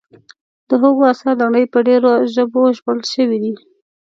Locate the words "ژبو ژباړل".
2.33-3.03